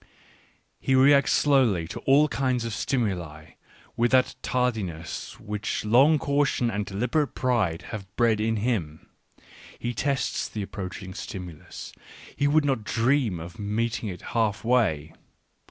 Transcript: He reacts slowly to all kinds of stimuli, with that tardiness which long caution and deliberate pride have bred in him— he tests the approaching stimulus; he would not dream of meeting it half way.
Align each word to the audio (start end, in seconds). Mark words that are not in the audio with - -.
He 0.79 0.95
reacts 0.95 1.31
slowly 1.31 1.87
to 1.89 1.99
all 2.07 2.27
kinds 2.27 2.65
of 2.65 2.73
stimuli, 2.73 3.51
with 3.95 4.09
that 4.09 4.33
tardiness 4.41 5.39
which 5.39 5.85
long 5.85 6.17
caution 6.17 6.71
and 6.71 6.87
deliberate 6.87 7.35
pride 7.35 7.83
have 7.91 8.07
bred 8.15 8.41
in 8.41 8.55
him— 8.55 9.11
he 9.79 9.93
tests 9.93 10.49
the 10.49 10.63
approaching 10.63 11.13
stimulus; 11.13 11.93
he 12.35 12.47
would 12.47 12.65
not 12.65 12.83
dream 12.83 13.39
of 13.39 13.59
meeting 13.59 14.09
it 14.09 14.23
half 14.33 14.63
way. 14.63 15.13